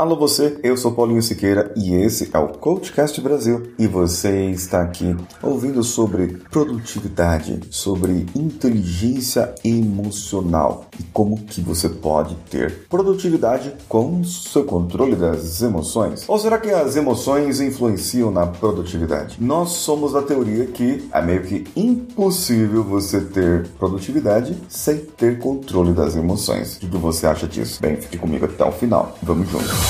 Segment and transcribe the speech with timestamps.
[0.00, 3.74] Alô você, eu sou Paulinho Siqueira e esse é o Coachcast Brasil.
[3.78, 12.34] E você está aqui ouvindo sobre produtividade, sobre inteligência emocional e como que você pode
[12.50, 16.24] ter produtividade com seu controle das emoções.
[16.26, 19.36] Ou será que as emoções influenciam na produtividade?
[19.38, 25.92] Nós somos da teoria que é meio que impossível você ter produtividade sem ter controle
[25.92, 26.76] das emoções.
[26.76, 27.82] O que você acha disso?
[27.82, 29.14] Bem, fique comigo até o final.
[29.22, 29.89] Vamos juntos.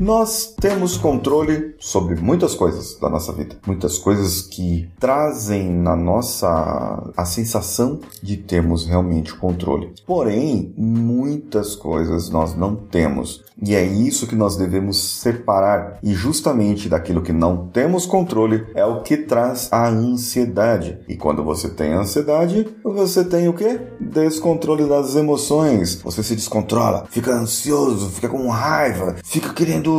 [0.00, 7.12] Nós temos controle sobre muitas coisas da nossa vida, muitas coisas que trazem na nossa
[7.14, 9.92] a sensação de termos realmente controle.
[10.06, 13.44] Porém, muitas coisas nós não temos.
[13.62, 15.98] E é isso que nós devemos separar.
[16.02, 20.98] E justamente daquilo que não temos controle é o que traz a ansiedade.
[21.06, 23.78] E quando você tem ansiedade, você tem o que?
[24.00, 26.00] Descontrole das emoções.
[26.02, 29.89] Você se descontrola, fica ansioso, fica com raiva, fica querendo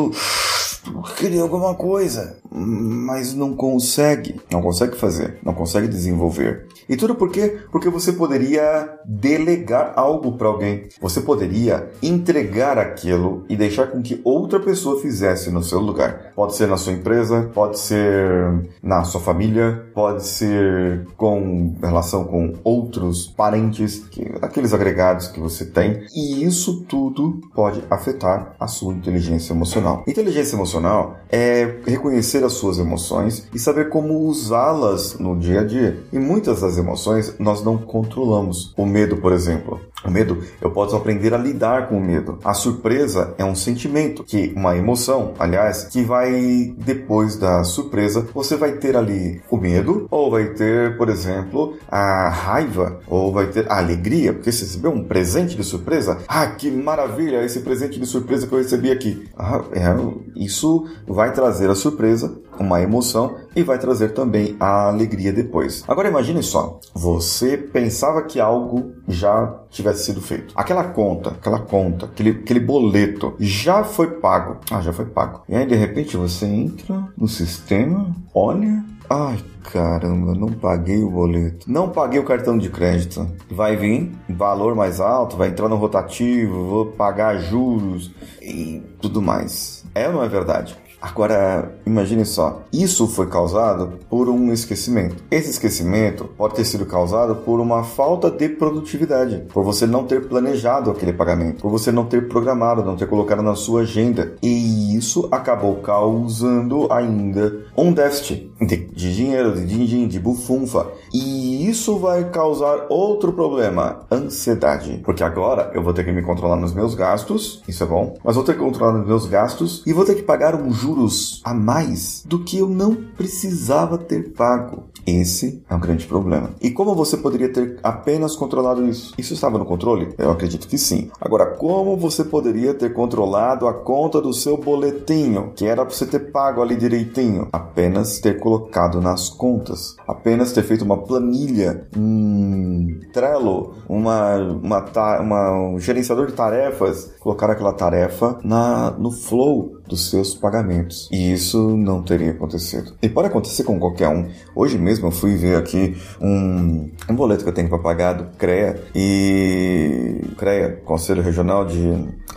[1.18, 6.68] querer alguma coisa, mas não consegue, não consegue fazer, não consegue desenvolver.
[6.90, 7.60] E tudo por quê?
[7.72, 10.90] Porque você poderia delegar algo para alguém.
[11.00, 16.34] Você poderia entregar aquilo e deixar com que outra pessoa fizesse no seu lugar.
[16.36, 22.54] Pode ser na sua empresa, pode ser na sua família, pode ser com relação com
[22.64, 26.04] outros parentes, que, aqueles agregados que você tem.
[26.14, 30.04] E isso tudo pode afetar a sua inteligência emocional.
[30.08, 36.00] Inteligência emocional é reconhecer as suas emoções e saber como usá-las no dia a dia.
[36.12, 38.74] E muitas das emoções nós não controlamos.
[38.78, 39.80] O medo, por exemplo.
[40.04, 42.40] O medo, eu posso aprender a lidar com o medo.
[42.44, 48.56] A surpresa é um sentimento, que uma emoção, aliás, que vai depois da surpresa, você
[48.56, 53.72] vai ter ali o medo, ou vai ter, por exemplo, a raiva, ou vai ter
[53.72, 56.18] a alegria, porque você recebeu um presente de surpresa.
[56.28, 59.30] Ah, que maravilha esse presente de surpresa que eu recebi aqui.
[59.38, 59.92] Ah, é,
[60.36, 65.84] isso vai trazer a surpresa, uma emoção e vai trazer também a alegria depois.
[65.88, 70.54] Agora imagine só, você pensava que algo já tivesse sido feito.
[70.56, 74.58] Aquela conta, aquela conta, aquele, aquele boleto já foi pago.
[74.70, 75.42] Ah, já foi pago.
[75.50, 81.72] E aí de repente você entra no sistema, olha, ai caramba, não paguei o boleto.
[81.72, 83.28] Não paguei o cartão de crédito.
[83.50, 89.86] Vai vir valor mais alto, vai entrar no rotativo, vou pagar juros e tudo mais.
[89.94, 90.76] É ou não é verdade?
[91.02, 95.16] Agora, imagine só, isso foi causado por um esquecimento.
[95.32, 100.28] Esse esquecimento pode ter sido causado por uma falta de produtividade, por você não ter
[100.28, 104.36] planejado aquele pagamento, por você não ter programado, não ter colocado na sua agenda.
[104.44, 110.88] E isso acabou causando ainda um déficit de, dinheiro, de din-din, de bufunfa.
[111.12, 115.02] E isso vai causar outro problema, ansiedade.
[115.04, 118.36] Porque agora eu vou ter que me controlar nos meus gastos, isso é bom, mas
[118.36, 121.42] vou ter que controlar nos meus gastos e vou ter que pagar um juro juros
[121.44, 124.84] a mais do que eu não precisava ter pago.
[125.06, 126.52] Esse é um grande problema.
[126.62, 129.14] E como você poderia ter apenas controlado isso?
[129.18, 130.14] Isso estava no controle?
[130.18, 131.10] Eu acredito que sim.
[131.20, 136.06] Agora, como você poderia ter controlado a conta do seu boletinho, que era para você
[136.06, 137.48] ter pago ali direitinho?
[137.52, 139.96] Apenas ter colocado nas contas.
[140.08, 147.50] Apenas ter feito uma planilha, um Trello, uma, uma, uma um gerenciador de tarefas, colocar
[147.50, 151.10] aquela tarefa na, no flow dos seus pagamentos.
[151.12, 152.94] E isso não teria acontecido.
[153.02, 154.30] E pode acontecer com qualquer um.
[154.56, 158.38] Hoje mesmo eu fui ver aqui um, um boleto que eu tenho para pagar do
[158.38, 161.78] CREA e CREA, Conselho Regional de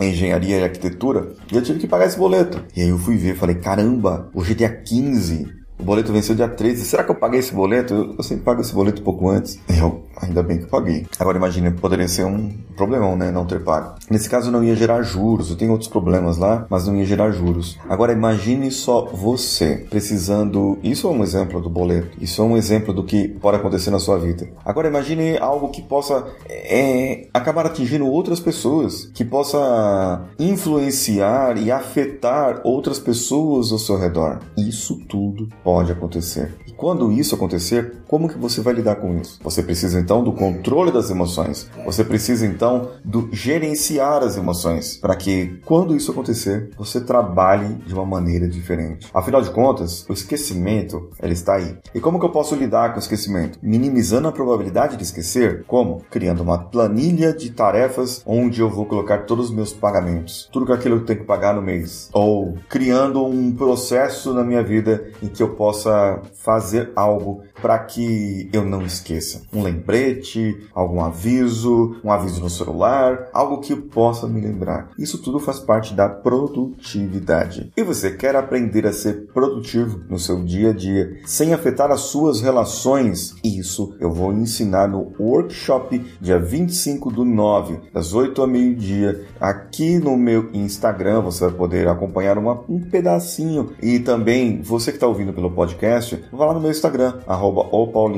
[0.01, 2.61] Engenharia e Arquitetura, e eu tive que pagar esse boleto.
[2.75, 6.47] E aí eu fui ver, falei, caramba, hoje é dia 15 o boleto venceu dia
[6.47, 6.85] 13.
[6.85, 8.15] Será que eu paguei esse boleto?
[8.17, 9.59] Eu sempre pago esse boleto um pouco antes.
[9.67, 11.05] Eu, ainda bem que paguei.
[11.19, 13.29] Agora imagine, poderia ser um problemão, né?
[13.29, 13.95] Não ter pago.
[14.09, 15.49] Nesse caso não ia gerar juros.
[15.49, 17.77] Eu tenho outros problemas lá, mas não ia gerar juros.
[17.89, 20.77] Agora imagine só você precisando.
[20.81, 22.17] Isso é um exemplo do boleto.
[22.21, 24.47] Isso é um exemplo do que pode acontecer na sua vida.
[24.63, 32.61] Agora imagine algo que possa é, acabar atingindo outras pessoas, que possa influenciar e afetar
[32.63, 34.39] outras pessoas ao seu redor.
[34.57, 36.53] Isso tudo pode acontecer.
[36.67, 39.39] E quando isso acontecer, como que você vai lidar com isso?
[39.41, 41.67] Você precisa então do controle das emoções.
[41.83, 47.95] Você precisa então do gerenciar as emoções para que quando isso acontecer, você trabalhe de
[47.95, 49.07] uma maneira diferente.
[49.11, 51.75] Afinal de contas, o esquecimento, ele está aí.
[51.95, 53.57] E como que eu posso lidar com o esquecimento?
[53.59, 55.63] Minimizando a probabilidade de esquecer?
[55.65, 56.03] Como?
[56.11, 60.97] Criando uma planilha de tarefas onde eu vou colocar todos os meus pagamentos, tudo aquilo
[60.97, 65.27] que eu tenho que pagar no mês, ou criando um processo na minha vida em
[65.27, 69.41] que eu possa fazer algo para que eu não esqueça.
[69.51, 74.91] Um lembrete, algum aviso, um aviso no celular, algo que possa me lembrar.
[74.97, 77.71] Isso tudo faz parte da produtividade.
[77.75, 82.01] E você quer aprender a ser produtivo no seu dia a dia sem afetar as
[82.01, 83.35] suas relações?
[83.43, 89.97] Isso eu vou ensinar no workshop dia 25 do 9, das 8 ao meio-dia, aqui
[89.97, 91.21] no meu Instagram.
[91.21, 93.71] Você vai poder acompanhar uma, um pedacinho.
[93.81, 97.65] E também, você que está ouvindo pelo podcast, vá lá no meu Instagram, arroba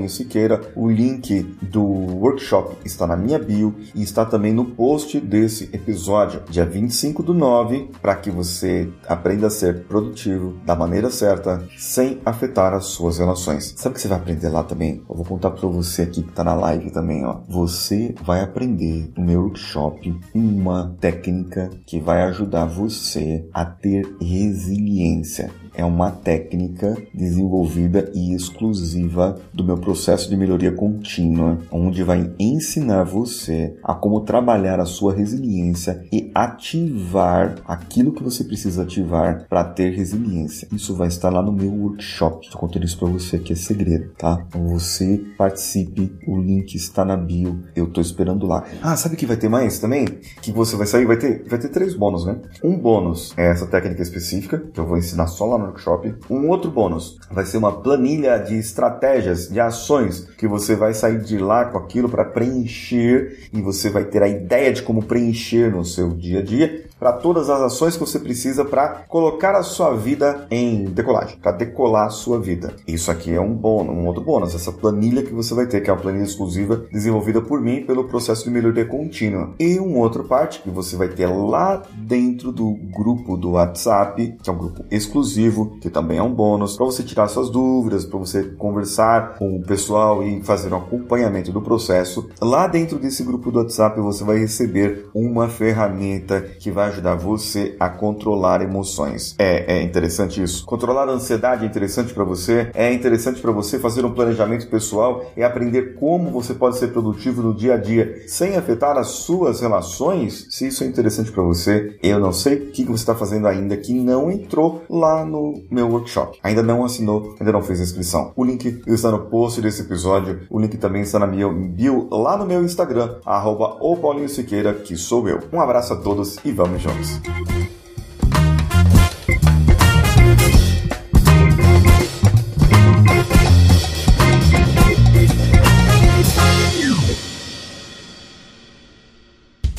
[0.07, 0.61] Siqueira.
[0.75, 6.41] O link do workshop está na minha bio e está também no post desse episódio,
[6.49, 12.19] dia 25 do 9, para que você aprenda a ser produtivo da maneira certa, sem
[12.25, 13.73] afetar as suas relações.
[13.77, 15.03] Sabe o que você vai aprender lá também?
[15.09, 17.39] Eu vou contar para você aqui que está na live também, ó.
[17.47, 25.51] Você vai aprender no meu workshop uma técnica que vai ajudar você a ter resiliência
[25.77, 33.03] é uma técnica desenvolvida e exclusiva do meu processo de melhoria contínua, onde vai ensinar
[33.03, 39.63] você a como trabalhar a sua resiliência e ativar aquilo que você precisa ativar para
[39.63, 40.67] ter resiliência.
[40.71, 42.45] Isso vai estar lá no meu workshop.
[42.45, 44.43] Estou contando isso para você que é segredo, tá?
[44.47, 47.59] Então você participe, o link está na bio.
[47.75, 48.65] Eu estou esperando lá.
[48.81, 50.05] Ah, sabe que vai ter mais também?
[50.41, 52.39] Que você vai sair, vai ter, vai ter três bônus, né?
[52.63, 56.15] Um bônus é essa técnica específica que eu vou ensinar só lá no workshop.
[56.29, 61.19] Um outro bônus vai ser uma planilha de estratégias, de ações que você vai sair
[61.21, 65.71] de lá com aquilo para preencher e você vai ter a ideia de como preencher
[65.71, 69.63] no seu dia a dia para todas as ações que você precisa para colocar a
[69.63, 72.73] sua vida em decolagem, para decolar a sua vida.
[72.87, 75.89] Isso aqui é um bônus, um outro bônus, essa planilha que você vai ter, que
[75.89, 79.53] é uma planilha exclusiva desenvolvida por mim pelo processo de melhoria contínua.
[79.59, 84.49] E um outro parte que você vai ter lá dentro do grupo do WhatsApp, que
[84.49, 88.19] é um grupo exclusivo, que também é um bônus, para você tirar suas dúvidas, para
[88.19, 92.29] você conversar com o pessoal e fazer um acompanhamento do processo.
[92.41, 97.75] Lá dentro desse grupo do WhatsApp você vai receber uma ferramenta que vai ajudar você
[97.79, 99.35] a controlar emoções.
[99.37, 100.65] É, é interessante isso.
[100.65, 102.69] Controlar a ansiedade é interessante para você.
[102.73, 107.41] É interessante para você fazer um planejamento pessoal e aprender como você pode ser produtivo
[107.41, 110.47] no dia a dia sem afetar as suas relações.
[110.49, 113.77] Se isso é interessante para você, eu não sei o que você está fazendo ainda
[113.77, 116.39] que não entrou lá no meu workshop.
[116.43, 118.31] Ainda não assinou, ainda não fez inscrição.
[118.35, 120.41] O link está no post desse episódio.
[120.49, 124.73] O link também está na minha bio lá no meu Instagram, arroba o Paulinho Siqueira,
[124.73, 125.39] que sou eu.
[125.51, 127.56] Um abraço a todos e vamos juntos.